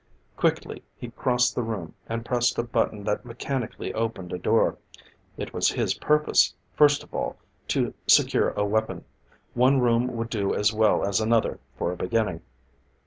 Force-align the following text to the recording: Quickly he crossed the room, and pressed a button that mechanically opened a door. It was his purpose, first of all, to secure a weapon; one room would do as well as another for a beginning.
Quickly 0.35 0.81
he 0.97 1.11
crossed 1.11 1.53
the 1.53 1.61
room, 1.61 1.93
and 2.09 2.25
pressed 2.25 2.57
a 2.57 2.63
button 2.63 3.03
that 3.03 3.23
mechanically 3.23 3.93
opened 3.93 4.33
a 4.33 4.39
door. 4.39 4.79
It 5.37 5.53
was 5.53 5.69
his 5.69 5.93
purpose, 5.93 6.55
first 6.73 7.03
of 7.03 7.13
all, 7.13 7.37
to 7.67 7.93
secure 8.07 8.49
a 8.53 8.65
weapon; 8.65 9.05
one 9.53 9.79
room 9.79 10.07
would 10.17 10.31
do 10.31 10.55
as 10.55 10.73
well 10.73 11.05
as 11.05 11.21
another 11.21 11.59
for 11.77 11.91
a 11.91 11.97
beginning. 11.97 12.41